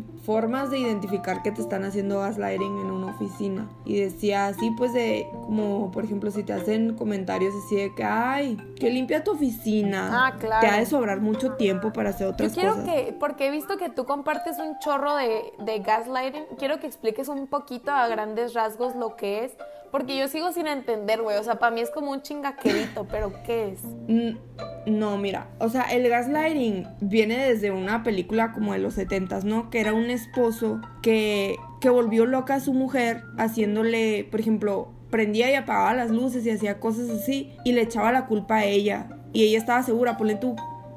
[0.48, 3.68] formas de identificar que te están haciendo gaslighting en una oficina.
[3.84, 8.06] Y decía así pues de como por ejemplo si te hacen comentarios así de que
[8.06, 10.10] ay, que limpia tu oficina.
[10.28, 10.66] Ah, claro.
[10.66, 12.90] Te ha de sobrar mucho tiempo para hacer otras Yo quiero cosas.
[12.90, 17.28] que, porque he visto que tú compartes un chorro de, de gaslighting, quiero que expliques
[17.28, 19.52] un poquito a grandes rasgos lo que es
[19.92, 21.38] porque yo sigo sin entender, güey.
[21.38, 23.82] O sea, para mí es como un chingaquerito, pero ¿qué es?
[24.86, 29.70] No, mira, o sea, el gaslighting viene desde una película como de los 70 ¿no?
[29.70, 35.52] Que era un esposo que, que volvió loca a su mujer haciéndole, por ejemplo, prendía
[35.52, 39.08] y apagaba las luces y hacía cosas así y le echaba la culpa a ella.
[39.34, 40.56] Y ella estaba segura, ponle tú,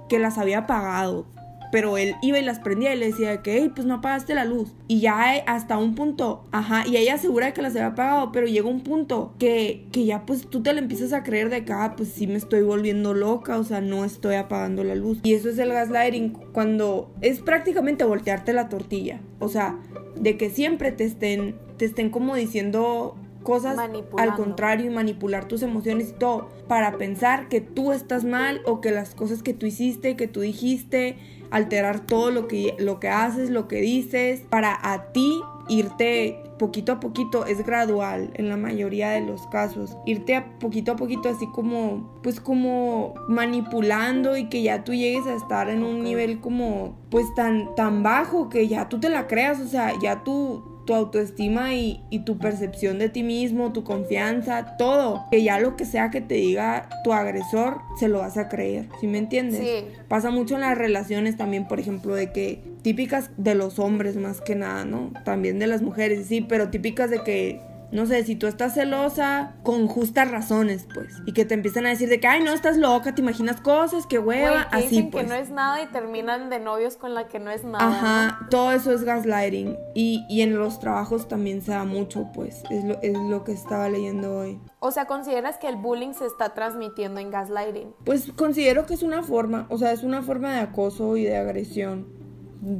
[0.09, 1.27] que las había apagado
[1.73, 4.45] pero él iba y las prendía y le decía que, hey, pues no apagaste la
[4.45, 4.75] luz.
[4.89, 8.69] Y ya hasta un punto, ajá, y ella asegura que las había apagado, pero llega
[8.69, 11.95] un punto que, que ya pues tú te le empiezas a creer de que, ah,
[11.97, 15.21] pues sí me estoy volviendo loca, o sea, no estoy apagando la luz.
[15.23, 19.79] Y eso es el gaslighting, cuando es prácticamente voltearte la tortilla, o sea,
[20.17, 23.79] de que siempre te estén, te estén como diciendo cosas
[24.19, 28.81] al contrario y manipular tus emociones y todo para pensar que tú estás mal o
[28.81, 31.17] que las cosas que tú hiciste, que tú dijiste,
[31.51, 36.93] alterar todo lo que, lo que haces, lo que dices, para a ti irte poquito
[36.93, 41.31] a poquito, es gradual en la mayoría de los casos, irte a poquito a poquito
[41.31, 46.41] así como, pues como manipulando y que ya tú llegues a estar en un nivel
[46.41, 50.80] como, pues tan, tan bajo que ya tú te la creas, o sea, ya tú,
[50.87, 55.25] tu autoestima y, tu percepción de ti mismo, tu confianza, todo.
[55.31, 58.89] Que ya lo que sea que te diga tu agresor, se lo vas a creer.
[59.01, 59.61] ¿Sí me entiendes?
[59.61, 59.87] Sí.
[60.09, 64.41] Pasa mucho en las relaciones también, por ejemplo, de que típicas de los hombres más
[64.41, 65.13] que nada, ¿no?
[65.25, 67.61] También de las mujeres, sí, pero típicas de que
[67.93, 71.91] no sé, si tú estás celosa con justas razones, pues, y que te empiezan a
[71.91, 75.11] decir de que, ay, no, estás loca, te imaginas cosas, que hueva, que así dicen
[75.11, 75.25] pues.
[75.25, 77.87] que no es nada y terminan de novios con la que no es nada.
[77.87, 79.77] Ajá, todo eso es gaslighting.
[79.95, 83.53] Y, y, en los trabajos también se da mucho, pues, es lo, es lo que
[83.53, 84.61] estaba leyendo hoy.
[84.79, 87.95] O sea, ¿consideras que el bullying se está transmitiendo en gaslighting?
[88.05, 91.37] Pues considero que es una forma, o sea, es una forma de acoso y de
[91.37, 92.20] agresión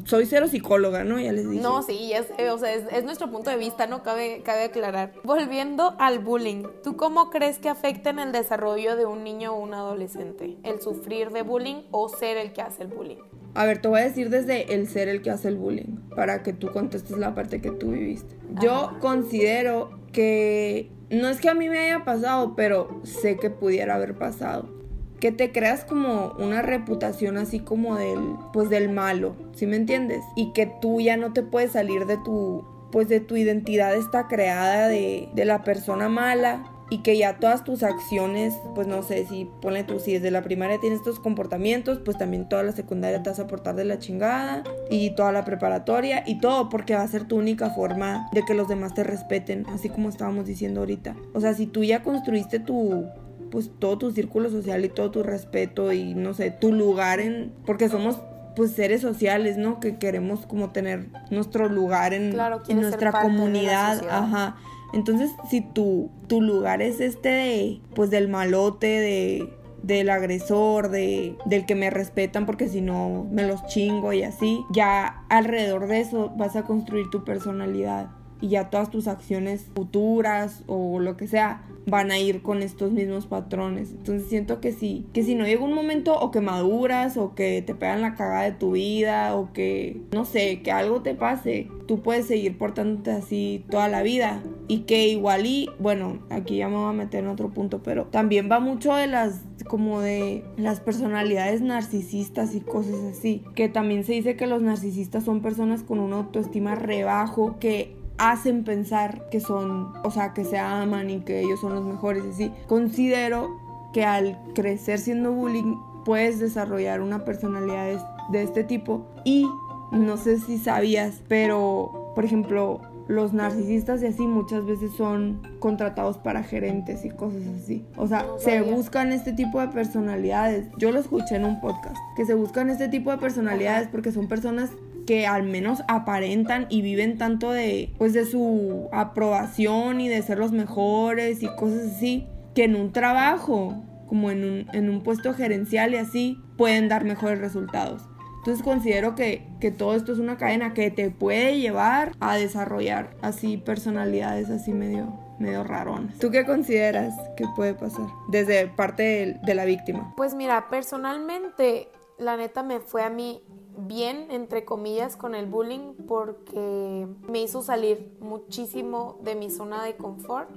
[0.05, 1.19] soy cero psicóloga, ¿no?
[1.19, 1.63] Ya les dije.
[1.63, 4.03] No, sí, ya sé, o sea, es, nuestro punto de vista, ¿no?
[4.03, 5.13] Cabe, cabe aclarar.
[5.25, 9.61] Volviendo al bullying, ¿tú cómo crees que afecta en el desarrollo de un niño o
[9.61, 10.57] un adolescente?
[10.65, 13.19] ¿El sufrir de bullying o ser el que hace el bullying?
[13.55, 16.43] A ver, te voy a decir desde el ser el que hace el bullying, para
[16.43, 18.37] que tú contestes la parte que tú viviste.
[18.61, 23.97] Yo considero que no es que a mí me haya pasado, pero sé que pudiera
[23.97, 24.80] haber pasado
[25.21, 28.19] que te creas como una reputación así como del,
[28.53, 30.25] pues del malo, ¿sí me entiendes?
[30.35, 34.29] Y que tú ya no te puedes salir de tu, pues de tu identidad está
[34.29, 39.25] creada de, de la persona mala y que ya todas tus acciones, pues no sé,
[39.27, 43.23] si ponle tú, si desde la primaria tienes estos comportamientos, pues también toda la secundaria
[43.23, 47.03] te vas a portar de la chingada y toda la preparatoria y todo porque va
[47.03, 50.81] a ser tu única forma de que los demás te respeten, así como estábamos diciendo
[50.81, 51.15] ahorita.
[51.33, 53.07] O sea, si tú ya construiste tu,
[53.51, 57.53] pues todo tu círculo social y todo tu respeto y no sé, tu lugar en,
[57.67, 58.21] porque somos
[58.57, 59.81] pues seres sociales, ¿no?
[59.81, 62.37] Que queremos como tener nuestro lugar en,
[62.69, 64.57] en nuestra comunidad, ajá.
[64.93, 69.49] Entonces, si tu, tu lugar es este de, pues del malote, de,
[69.83, 74.65] del agresor, de, del que me respetan porque si no me los chingo y así,
[74.71, 78.11] ya alrededor de eso vas a construir tu personalidad
[78.41, 82.93] y ya todas tus acciones futuras o lo que sea van a ir con estos
[82.93, 83.91] mismos patrones.
[83.91, 87.63] Entonces siento que sí, que si no llega un momento o que maduras o que
[87.63, 91.69] te pegan la cagada de tu vida o que, no sé, que algo te pase,
[91.87, 94.43] tú puedes seguir portándote así toda la vida.
[94.69, 98.05] Y que igual y, bueno, aquí ya me voy a meter en otro punto, pero
[98.05, 103.43] también va mucho de las, como de las personalidades narcisistas y cosas así.
[103.57, 108.65] Que también se dice que los narcisistas son personas con una autoestima rebajo que hacen
[108.65, 112.31] pensar que son, o sea, que se aman y que ellos son los mejores y
[112.31, 112.53] así.
[112.69, 113.49] Considero
[113.95, 119.49] que al crecer siendo bullying puedes desarrollar una personalidad de este tipo y
[119.91, 126.19] no sé si sabías, pero por ejemplo, los narcisistas y así muchas veces son contratados
[126.19, 127.85] para gerentes y cosas así.
[127.97, 130.69] O sea, se buscan este tipo de personalidades.
[130.79, 134.29] Yo lo escuché en un podcast, que se buscan este tipo de personalidades porque son
[134.29, 134.71] personas
[135.07, 140.39] que al menos aparentan y viven tanto de pues de su aprobación y de ser
[140.39, 145.35] los mejores y cosas así, que en un trabajo, como en un, en un puesto
[145.35, 148.03] gerencial y así, pueden dar mejores resultados.
[148.41, 153.59] Entonces considero que, todo esto es una cadena que te puede llevar a desarrollar así
[153.59, 156.19] personalidades así medio, medio raronas.
[156.19, 160.15] ¿Tú qué consideras que puede pasar desde parte de, la víctima?
[160.17, 163.43] Pues mira, personalmente, la neta me fue a mí
[163.77, 169.97] bien, entre comillas, con el bullying porque me hizo salir muchísimo de mi zona de
[169.97, 170.51] confort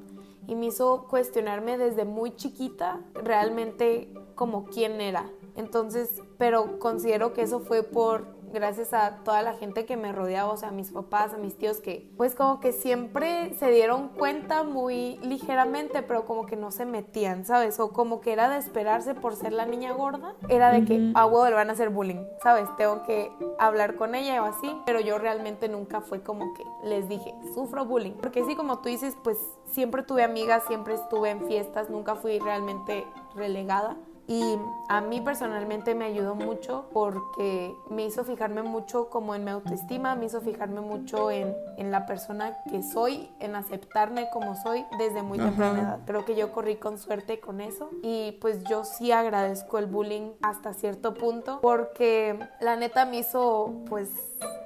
[0.46, 5.30] y me hizo cuestionarme desde muy chiquita realmente como quién era.
[5.56, 10.52] Entonces, pero considero que eso fue por gracias a toda la gente que me rodeaba,
[10.52, 14.10] o sea, a mis papás, a mis tíos, que pues como que siempre se dieron
[14.10, 17.80] cuenta muy ligeramente, pero como que no se metían, ¿sabes?
[17.80, 21.26] O como que era de esperarse por ser la niña gorda, era de que, a
[21.26, 22.70] huevo le van a hacer bullying, ¿sabes?
[22.78, 27.10] Tengo que hablar con ella o así, pero yo realmente nunca fue como que les
[27.10, 29.38] dije, sufro bullying, porque sí, como tú dices, pues
[29.72, 33.98] siempre tuve amigas, siempre estuve en fiestas, nunca fui realmente relegada.
[34.28, 34.58] Y
[34.88, 40.16] a mí personalmente me ayudó mucho porque me hizo fijarme mucho como en mi autoestima,
[40.16, 45.24] me hizo fijarme mucho en, en la persona que soy, en aceptarme como soy desde
[45.24, 46.00] muy temprana edad.
[46.06, 50.32] Creo que yo corrí con suerte con eso y pues yo sí agradezco el bullying
[50.42, 54.10] hasta cierto punto porque la neta me hizo pues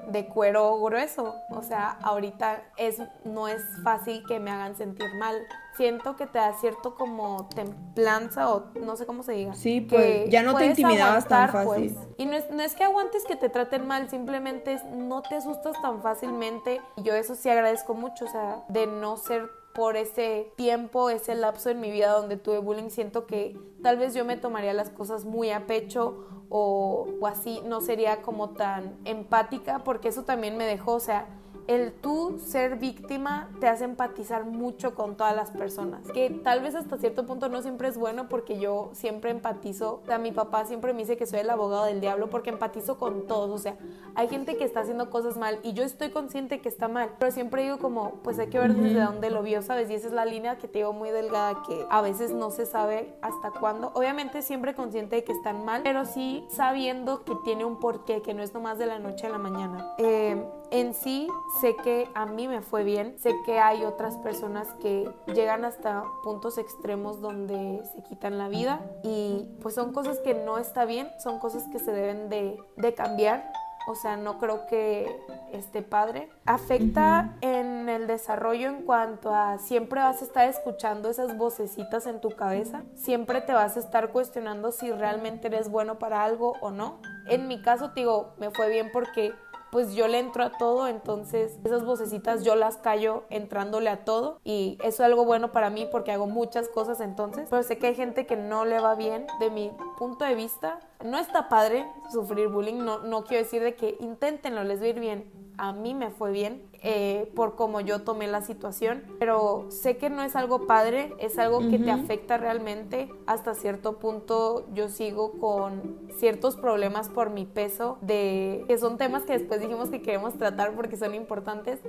[0.08, 1.36] de cuero grueso.
[1.50, 5.36] O sea, ahorita es, no es fácil que me hagan sentir mal.
[5.76, 9.54] Siento que te da cierto como templanza o no sé cómo se diga.
[9.54, 11.94] Sí, pues ya no te intimidabas tan fácil.
[11.94, 12.08] Pues.
[12.18, 15.80] Y no es, no es que aguantes que te traten mal, simplemente no te asustas
[15.82, 16.82] tan fácilmente.
[16.96, 21.36] Y yo eso sí agradezco mucho, o sea, de no ser por ese tiempo, ese
[21.36, 24.90] lapso en mi vida donde tuve bullying, siento que tal vez yo me tomaría las
[24.90, 30.66] cosas muy a pecho o, así no sería como tan empática porque eso también me
[30.66, 31.28] dejó, o sea,
[31.68, 36.76] el tú ser víctima te hace empatizar mucho con todas las personas, que tal vez
[36.76, 40.66] hasta cierto punto no siempre es bueno porque yo siempre empatizo, o sea, mi papá
[40.66, 43.78] siempre me dice que soy el abogado del diablo porque empatizo con todos, o sea,
[44.16, 47.32] hay gente que está haciendo cosas mal y yo estoy consciente que está mal, pero
[47.32, 49.90] siempre digo como, pues hay que ver desde dónde lo vio, ¿sabes?
[49.90, 52.66] Y esa es la línea que te digo muy delgada que a veces no se
[52.66, 57.66] sabe hasta cuándo, obviamente siempre consciente de que están mal, pero sí sabiendo que tiene
[57.66, 59.94] un porqué, que no es nomás de la noche a la mañana.
[59.98, 61.28] Eh, en sí
[61.62, 66.04] sé que a mí me fue bien, sé que hay otras personas que llegan hasta
[66.24, 71.10] puntos extremos donde se quitan la vida y pues son cosas que no está bien,
[71.24, 72.58] son cosas que se deben de,
[72.96, 73.52] cambiar.
[73.90, 75.08] O sea, no creo que
[75.54, 76.30] esté padre.
[76.46, 82.20] Afecta en el desarrollo en cuanto a siempre vas a estar escuchando esas vocecitas en
[82.20, 82.84] tu cabeza.
[82.96, 87.00] Siempre te vas a estar cuestionando si realmente eres bueno para algo o no.
[87.30, 89.34] En mi caso, digo, me fue bien porque
[89.72, 94.40] pues yo le entro a todo, entonces esas vocecitas yo las callo entrándole a todo
[94.44, 97.88] y eso es algo bueno para mí porque hago muchas cosas entonces, pero sé que
[97.88, 100.80] hay gente que no le va bien de mi punto de vista.
[101.04, 104.90] No está padre sufrir bullying, no, no quiero decir de que inténtenlo, les va a
[104.90, 105.47] ir bien.
[105.58, 110.12] A mí me fue bien, eh, por cómo yo tomé la situación, pero sé que
[110.12, 113.10] no es algo padre, es algo que te afecta realmente.
[113.26, 119.24] Hasta cierto punto yo sigo con ciertos problemas por mi peso, de que son temas
[119.24, 121.80] que después dijimos que queremos tratar porque son importantes,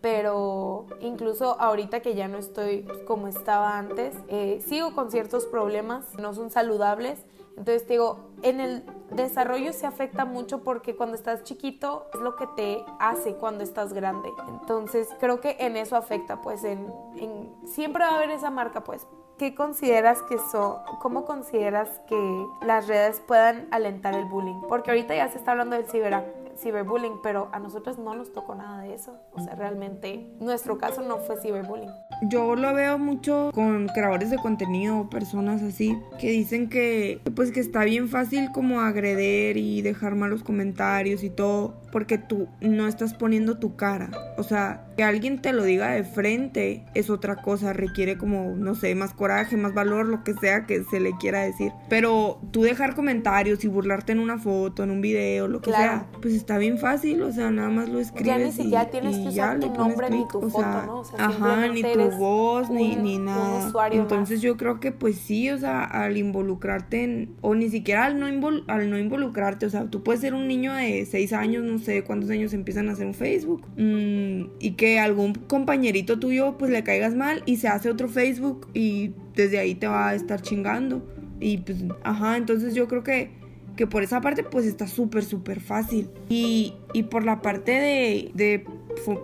[0.00, 6.04] pero incluso ahorita que ya no estoy como estaba antes, eh, sigo con ciertos problemas,
[6.20, 7.18] no son saludables
[7.56, 12.46] entonces digo, en el desarrollo se afecta mucho porque cuando estás chiquito es lo que
[12.48, 14.28] te hace cuando estás grande.
[14.48, 16.92] Entonces creo que en eso afecta, pues en,
[17.64, 19.06] siempre va a haber esa marca, pues.
[19.38, 24.62] ¿Qué consideras que son, cómo consideras que las redes puedan alentar el bullying?
[24.66, 26.14] Porque ahorita ya se está hablando del ciber,
[26.56, 29.18] ciberbullying, pero a nosotros no nos tocó nada de eso.
[29.32, 31.90] O sea, realmente nuestro caso no fue ciberbullying.
[32.30, 37.60] Yo lo veo mucho con creadores de contenido, personas así, que dicen que pues que
[37.60, 43.14] está bien fácil como agreder y dejar malos comentarios y todo porque tú no estás
[43.14, 44.10] poniendo tu cara.
[44.36, 48.74] O sea, que alguien te lo diga de frente es otra cosa, requiere como, no
[48.74, 51.72] sé, más coraje, más valor, lo que sea que se le quiera decir.
[51.88, 56.06] Pero tú dejar comentarios y burlarte en una foto, en un video, lo que sea,
[56.20, 58.24] pues está bien fácil, o sea, nada más lo escribes.
[58.24, 61.00] Ya ni siquiera tienes que usar tu nombre ni tu foto, ¿no?
[61.00, 63.72] O sea, ajá, ni tu voz, ni, ni nada.
[63.90, 68.20] Entonces yo creo que pues sí, o sea, al involucrarte en, o ni siquiera al
[68.20, 68.26] no,
[68.68, 72.04] al no involucrarte, o sea, tú puedes ser un niño de 6 años, no sé
[72.04, 76.84] cuántos años empiezan a hacer un Facebook, mm, y que algún compañerito tuyo pues le
[76.84, 81.02] caigas mal y se hace otro Facebook y desde ahí te va a estar chingando.
[81.40, 83.30] Y pues, ajá, entonces yo creo que,
[83.76, 86.10] que por esa parte pues está súper, súper fácil.
[86.28, 88.64] Y, y por la parte de, de,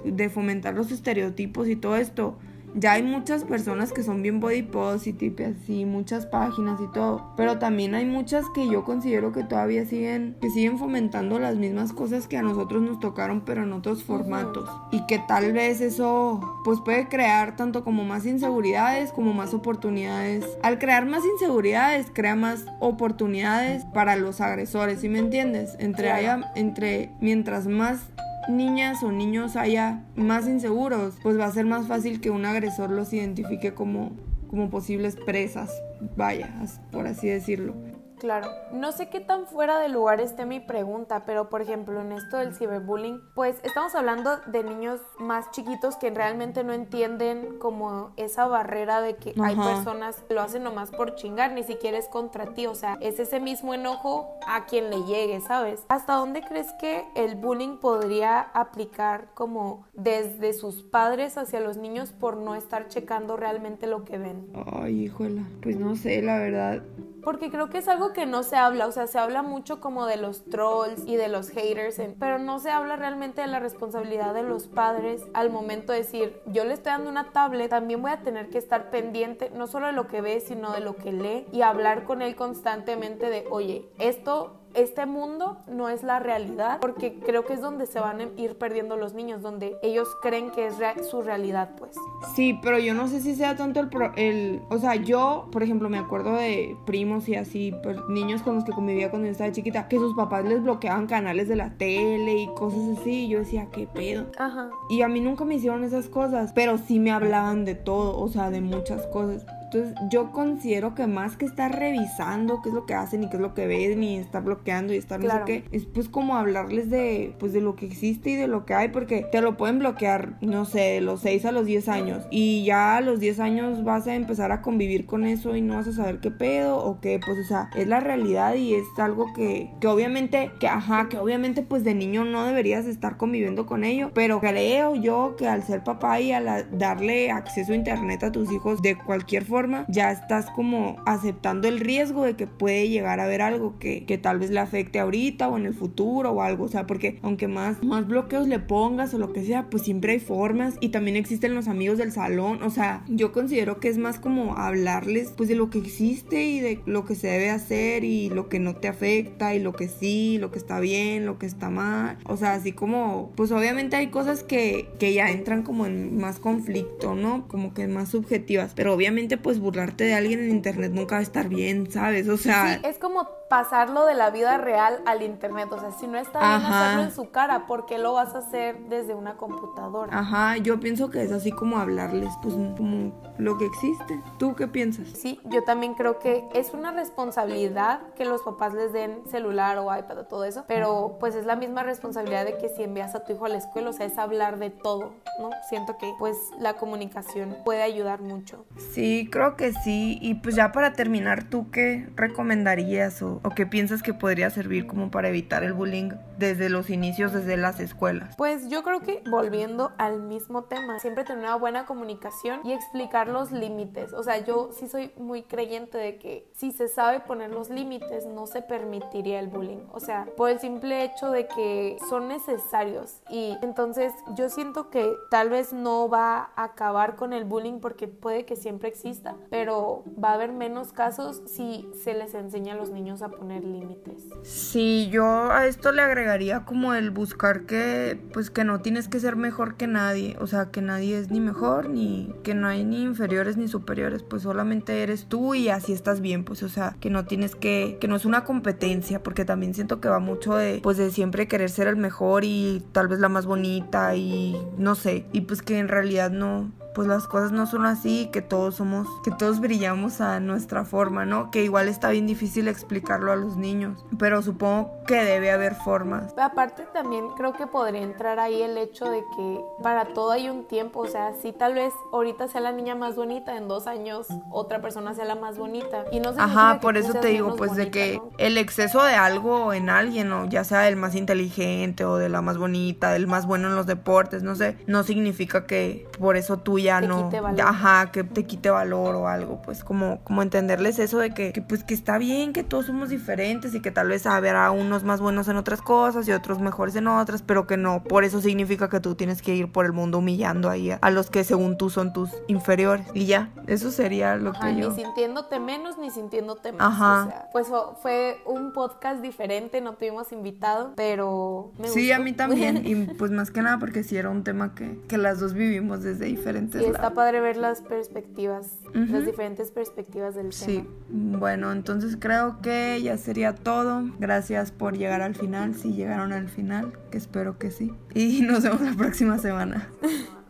[0.04, 2.38] de fomentar los estereotipos y todo esto,
[2.74, 7.32] ya hay muchas personas que son bien body positive, así, muchas páginas y todo.
[7.36, 11.92] Pero también hay muchas que yo considero que todavía siguen, que siguen fomentando las mismas
[11.92, 14.68] cosas que a nosotros nos tocaron, pero en otros formatos.
[14.90, 20.46] Y que tal vez eso, pues puede crear tanto como más inseguridades como más oportunidades.
[20.62, 25.76] Al crear más inseguridades, crea más oportunidades para los agresores, ¿sí me entiendes?
[25.78, 28.00] Entre, haya, entre mientras más
[28.48, 32.90] niñas o niños haya más inseguros, pues va a ser más fácil que un agresor
[32.90, 34.12] los identifique como,
[34.48, 35.70] como posibles presas,
[36.16, 36.50] vaya,
[36.90, 37.74] por así decirlo.
[38.22, 38.52] Claro.
[38.70, 42.36] No sé qué tan fuera de lugar esté mi pregunta, pero por ejemplo en esto
[42.36, 48.46] del ciberbullying, pues estamos hablando de niños más chiquitos que realmente no entienden como esa
[48.46, 52.54] barrera de que hay personas que lo hacen nomás por chingar, ni siquiera es contra
[52.54, 55.84] ti, o sea, es ese mismo enojo a quien le llegue, ¿sabes?
[55.88, 62.12] ¿Hasta dónde crees que el bullying podría aplicar como desde sus padres hacia los niños
[62.12, 64.46] por no estar checando realmente lo que ven?
[64.72, 66.84] Ay, híjola, pues no sé, la verdad
[67.22, 70.06] porque creo que es algo que no se habla, o sea, se habla mucho como
[70.06, 74.34] de los trolls y de los haters, pero no se habla realmente de la responsabilidad
[74.34, 78.10] de los padres al momento de decir, yo le estoy dando una tablet, también voy
[78.10, 81.12] a tener que estar pendiente no solo de lo que ve, sino de lo que
[81.12, 86.78] lee y hablar con él constantemente de, oye, esto este mundo no es la realidad,
[86.80, 90.50] porque creo que es donde se van a ir perdiendo los niños, donde ellos creen
[90.50, 90.76] que es
[91.08, 91.92] su realidad, pues.
[92.34, 95.88] Sí, pero yo no sé si sea tanto el, el, o sea, yo, por ejemplo,
[95.88, 99.52] me acuerdo de primos y así, pues, niños con los que convivía cuando yo estaba
[99.52, 103.40] chiquita, que sus papás les bloqueaban canales de la tele y cosas así, y yo
[103.40, 104.26] decía, ¿qué pedo?
[104.38, 104.70] Ajá.
[104.88, 108.28] Y a mí nunca me hicieron esas cosas, pero sí me hablaban de todo, o
[108.28, 109.44] sea, de muchas cosas.
[109.72, 113.36] Entonces yo considero que más que estar revisando qué es lo que hacen y qué
[113.36, 116.36] es lo que ven y estar bloqueando y estar no sé qué, es pues como
[116.36, 119.56] hablarles de pues de lo que existe y de lo que hay porque te lo
[119.56, 123.18] pueden bloquear, no sé, de los 6 a los 10 años y ya a los
[123.18, 126.30] 10 años vas a empezar a convivir con eso y no vas a saber qué
[126.30, 130.50] pedo o qué, pues o sea, es la realidad y es algo que, que obviamente,
[130.60, 134.94] que ajá, que obviamente pues de niño no deberías estar conviviendo con ello, pero creo
[134.96, 138.96] yo que al ser papá y al darle acceso a internet a tus hijos de
[138.96, 143.78] cualquier forma, ya estás como aceptando el riesgo de que puede llegar a haber algo
[143.78, 146.64] que, que tal vez le afecte ahorita o en el futuro o algo.
[146.64, 150.12] O sea, porque aunque más, más bloqueos le pongas o lo que sea, pues siempre
[150.12, 152.62] hay formas y también existen los amigos del salón.
[152.62, 156.60] O sea, yo considero que es más como hablarles pues de lo que existe y
[156.60, 159.88] de lo que se debe hacer y lo que no te afecta y lo que
[159.88, 162.18] sí, lo que está bien, lo que está mal.
[162.24, 166.38] O sea, así como, pues obviamente hay cosas que, que ya entran como en más
[166.38, 167.46] conflicto, ¿no?
[167.48, 168.72] Como que más subjetivas.
[168.74, 172.28] Pero obviamente pues burlarte de alguien en internet nunca va a estar bien, ¿sabes?
[172.28, 172.74] O sea...
[172.74, 175.68] Sí, es como pasarlo de la vida real al internet.
[175.72, 178.38] O sea, si no está bien hacerlo en su cara, ¿por qué lo vas a
[178.38, 180.18] hacer desde una computadora?
[180.18, 184.22] Ajá, yo pienso que es así como hablarles, pues como lo que existe.
[184.38, 185.08] ¿Tú qué piensas?
[185.08, 189.94] Sí, yo también creo que es una responsabilidad que los papás les den celular o
[189.94, 193.24] iPad o todo eso, pero pues es la misma responsabilidad de que si envías a
[193.24, 195.50] tu hijo a la escuela, o sea, es hablar de todo, ¿no?
[195.68, 198.64] Siento que pues la comunicación puede ayudar mucho.
[198.92, 200.18] Sí, creo que sí.
[200.20, 204.86] Y pues ya para terminar, ¿tú qué recomendarías o ¿O qué piensas que podría servir
[204.86, 208.34] como para evitar el bullying desde los inicios, desde las escuelas?
[208.36, 213.28] Pues yo creo que volviendo al mismo tema, siempre tener una buena comunicación y explicar
[213.28, 214.12] los límites.
[214.12, 218.26] O sea, yo sí soy muy creyente de que si se sabe poner los límites,
[218.26, 219.86] no se permitiría el bullying.
[219.90, 223.22] O sea, por el simple hecho de que son necesarios.
[223.28, 228.08] Y entonces yo siento que tal vez no va a acabar con el bullying porque
[228.08, 232.76] puede que siempre exista pero va a haber menos casos si se les enseña a
[232.76, 234.28] los niños a poner límites.
[234.42, 239.20] Sí, yo a esto le agregaría como el buscar que, pues que no tienes que
[239.20, 242.84] ser mejor que nadie, o sea, que nadie es ni mejor, ni que no hay
[242.84, 246.96] ni inferiores ni superiores, pues solamente eres tú y así estás bien, pues, o sea,
[247.00, 250.56] que no tienes que, que no es una competencia, porque también siento que va mucho
[250.56, 254.56] de, pues, de siempre querer ser el mejor y tal vez la más bonita y
[254.76, 258.42] no sé, y pues que en realidad no, pues las cosas no son así, que
[258.42, 261.50] todos somos, que todos brillamos a nuestra forma, ¿no?
[261.50, 266.34] Que igual está bien difícil explicarlo a los niños, pero supongo que debe haber formas.
[266.36, 270.66] Aparte también creo que podría entrar ahí el hecho de que para todo hay un
[270.66, 274.26] tiempo, o sea, si tal vez ahorita sea la niña más bonita, en dos años
[274.50, 276.04] otra persona sea la más bonita.
[276.12, 279.90] Y no Ajá, por eso te digo, pues de que el exceso de algo en
[279.90, 283.68] alguien, o ya sea el más inteligente o de la más bonita, del más bueno
[283.68, 287.30] en los deportes, no sé, no significa que por eso tú ya no,
[287.64, 291.84] ajá, que te quite valor o algo, pues como, como entenderles eso de que, pues
[291.84, 295.48] que está bien, que todos somos diferentes y que tal vez habrá unos más buenos
[295.48, 299.00] en otras cosas y otros mejores en otras, pero que no, por eso significa que
[299.00, 302.12] tú tienes que ir por el mundo humillando ahí a, los que según tú son
[302.12, 303.06] tus inferiores.
[303.14, 304.90] Y ya, eso sería lo que yo...
[304.90, 307.22] Ni sintiéndote menos ni sintiéndote más, ajá.
[307.22, 307.66] o sea, pues
[308.00, 313.30] fue un podcast diferente, no tuvimos invitado, pero me Sí, a mí también, y pues
[313.30, 316.71] más que nada porque sí era un tema que, que las dos vivimos desde diferentes
[316.74, 320.64] y está padre ver las perspectivas, las diferentes perspectivas del tema.
[320.64, 324.04] Sí, bueno, entonces creo que ya sería todo.
[324.18, 327.92] Gracias por llegar al final, si llegaron al final, que espero que sí.
[328.14, 329.88] Y nos vemos la próxima semana.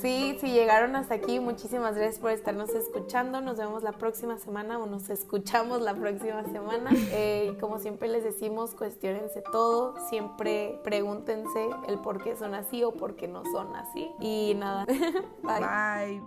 [0.00, 3.40] Sí, si llegaron hasta aquí, muchísimas gracias por estarnos escuchando.
[3.40, 6.90] Nos vemos la próxima semana o nos escuchamos la próxima semana.
[7.10, 9.94] Eh, como siempre les decimos, cuestionense todo.
[10.08, 14.10] Siempre pregúntense el por qué son así o por qué no son así.
[14.20, 14.84] Y nada,
[15.42, 16.20] bye.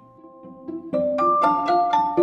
[0.92, 2.16] Bye.